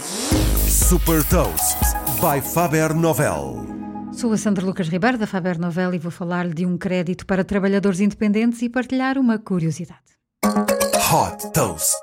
[0.00, 1.78] Super Toast
[2.20, 3.64] by Faber Novel.
[4.12, 7.44] Sou a Sandra Lucas Ribeiro da Faber Novel e vou falar-lhe de um crédito para
[7.44, 10.00] trabalhadores independentes e partilhar uma curiosidade.
[10.44, 11.94] Hot Toast.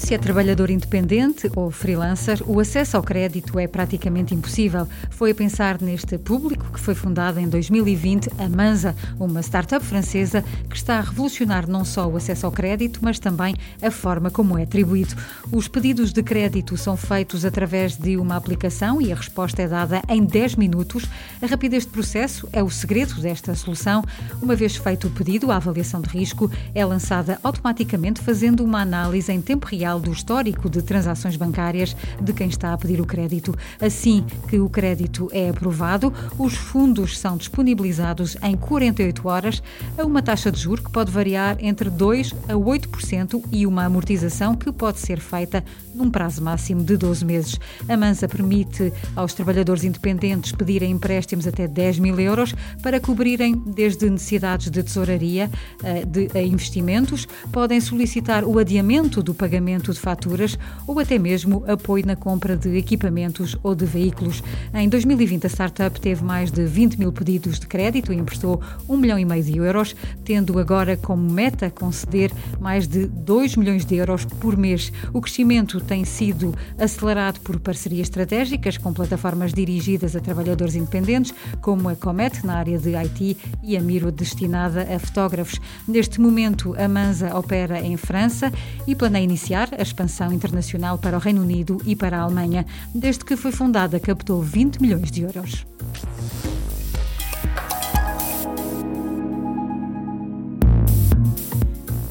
[0.00, 4.88] Se é trabalhador independente ou freelancer, o acesso ao crédito é praticamente impossível.
[5.10, 10.42] Foi a pensar neste público que foi fundada em 2020 a Manza, uma startup francesa
[10.68, 14.58] que está a revolucionar não só o acesso ao crédito, mas também a forma como
[14.58, 15.14] é atribuído.
[15.52, 20.02] Os pedidos de crédito são feitos através de uma aplicação e a resposta é dada
[20.08, 21.04] em 10 minutos.
[21.42, 24.02] A rapidez de processo é o segredo desta solução.
[24.42, 29.30] Uma vez feito o pedido, a avaliação de risco é lançada automaticamente fazendo uma análise
[29.30, 33.54] em tempo real do histórico de transações bancárias de quem está a pedir o crédito.
[33.80, 39.62] Assim que o crédito é aprovado, os fundos são disponibilizados em 48 horas
[39.96, 44.54] a uma taxa de juros que pode variar entre 2 a 8% e uma amortização
[44.54, 45.64] que pode ser feita
[45.94, 47.58] num prazo máximo de 12 meses.
[47.88, 54.08] A Mansa permite aos trabalhadores independentes pedirem empréstimos até 10 mil euros para cobrirem desde
[54.10, 55.50] necessidades de tesouraria
[55.82, 61.64] eh, de investimentos, podem solicitar o adiamento do pagamento pagamento de faturas ou até mesmo
[61.66, 64.42] apoio na compra de equipamentos ou de veículos.
[64.74, 68.96] Em 2020, a startup teve mais de 20 mil pedidos de crédito e emprestou 1
[68.96, 73.96] milhão e meio de euros, tendo agora como meta conceder mais de 2 milhões de
[73.96, 74.92] euros por mês.
[75.12, 81.88] O crescimento tem sido acelerado por parcerias estratégicas com plataformas dirigidas a trabalhadores independentes, como
[81.88, 85.60] a Comet, na área de IT, e a Miro, destinada a fotógrafos.
[85.86, 88.52] Neste momento, a Manza opera em França
[88.86, 92.66] e planeia iniciar a expansão internacional para o Reino Unido e para a Alemanha.
[92.94, 95.66] Desde que foi fundada, captou 20 milhões de euros.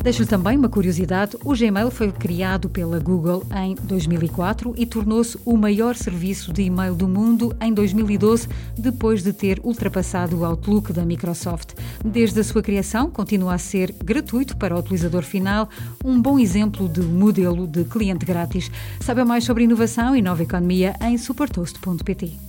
[0.09, 5.55] Deixo-lhe também uma curiosidade: o Gmail foi criado pela Google em 2004 e tornou-se o
[5.55, 11.05] maior serviço de e-mail do mundo em 2012, depois de ter ultrapassado o Outlook da
[11.05, 11.75] Microsoft.
[12.03, 15.69] Desde a sua criação, continua a ser gratuito para o utilizador final,
[16.03, 18.71] um bom exemplo de modelo de cliente grátis.
[18.99, 22.48] Saiba mais sobre inovação e nova economia em supertoast.pt.